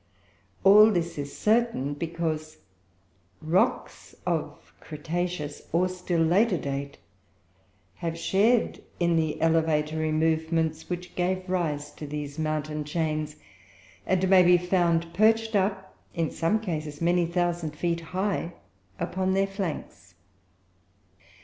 [0.63, 2.57] All this is certain, because
[3.39, 6.97] rocks of cretaceous, or still later, date
[7.97, 13.35] have shared in the elevatory movements which gave rise to these mountain chains;
[14.07, 18.53] and may be found perched up, in some cases, many thousand feet high
[18.99, 20.15] upon their flanks.